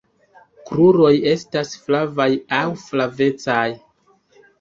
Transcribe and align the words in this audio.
Kruroj 0.69 1.11
estas 1.31 1.73
flavaj 1.81 2.27
aŭ 2.61 2.63
flavecaj. 2.85 3.67